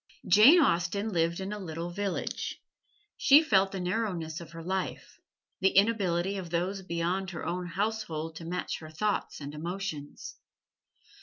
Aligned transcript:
Jane 0.27 0.59
Austen 0.59 1.09
lived 1.09 1.39
in 1.39 1.53
a 1.53 1.59
little 1.59 1.91
village. 1.91 2.59
She 3.17 3.43
felt 3.43 3.71
the 3.71 3.79
narrowness 3.79 4.41
of 4.41 4.49
her 4.53 4.63
life 4.63 5.19
the 5.59 5.75
inability 5.77 6.37
of 6.37 6.49
those 6.49 6.81
beyond 6.81 7.29
her 7.29 7.45
own 7.45 7.67
household 7.67 8.35
to 8.37 8.45
match 8.45 8.79
her 8.79 8.89
thoughts 8.89 9.39
and 9.39 9.53
emotions. 9.53 10.37